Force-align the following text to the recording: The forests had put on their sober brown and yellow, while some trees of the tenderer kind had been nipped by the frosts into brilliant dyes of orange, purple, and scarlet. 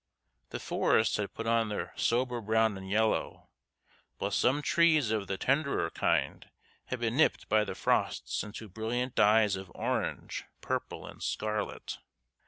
The 0.49 0.59
forests 0.59 1.17
had 1.17 1.35
put 1.35 1.45
on 1.45 1.69
their 1.69 1.93
sober 1.95 2.41
brown 2.41 2.75
and 2.75 2.89
yellow, 2.89 3.49
while 4.17 4.31
some 4.31 4.63
trees 4.63 5.11
of 5.11 5.27
the 5.27 5.37
tenderer 5.37 5.91
kind 5.91 6.49
had 6.85 6.99
been 6.99 7.15
nipped 7.17 7.47
by 7.47 7.63
the 7.63 7.75
frosts 7.75 8.41
into 8.41 8.67
brilliant 8.67 9.13
dyes 9.13 9.55
of 9.55 9.71
orange, 9.75 10.43
purple, 10.59 11.05
and 11.05 11.21
scarlet. 11.21 11.99